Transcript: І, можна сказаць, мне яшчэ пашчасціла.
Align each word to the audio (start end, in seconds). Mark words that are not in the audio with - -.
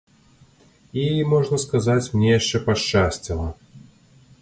І, 1.01 1.03
можна 1.35 1.61
сказаць, 1.65 2.09
мне 2.17 2.29
яшчэ 2.39 2.65
пашчасціла. 2.71 3.47